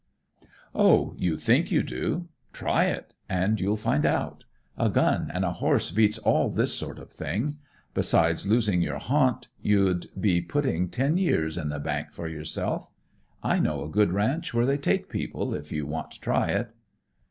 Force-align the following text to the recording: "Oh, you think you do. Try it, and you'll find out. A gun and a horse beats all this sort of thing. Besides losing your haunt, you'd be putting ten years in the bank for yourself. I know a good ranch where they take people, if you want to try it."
"Oh, 0.73 1.13
you 1.15 1.37
think 1.37 1.69
you 1.69 1.83
do. 1.83 2.27
Try 2.53 2.85
it, 2.85 3.13
and 3.29 3.59
you'll 3.59 3.77
find 3.77 4.03
out. 4.03 4.45
A 4.75 4.89
gun 4.89 5.29
and 5.31 5.45
a 5.45 5.53
horse 5.53 5.91
beats 5.91 6.17
all 6.17 6.49
this 6.49 6.73
sort 6.73 6.97
of 6.97 7.11
thing. 7.11 7.59
Besides 7.93 8.47
losing 8.47 8.81
your 8.81 8.97
haunt, 8.97 9.49
you'd 9.61 10.07
be 10.19 10.41
putting 10.41 10.89
ten 10.89 11.17
years 11.17 11.55
in 11.55 11.69
the 11.69 11.77
bank 11.77 12.13
for 12.13 12.27
yourself. 12.27 12.89
I 13.43 13.59
know 13.59 13.83
a 13.83 13.89
good 13.89 14.11
ranch 14.11 14.55
where 14.55 14.65
they 14.65 14.79
take 14.79 15.07
people, 15.07 15.53
if 15.53 15.71
you 15.71 15.85
want 15.85 16.09
to 16.09 16.19
try 16.19 16.47
it." 16.47 16.73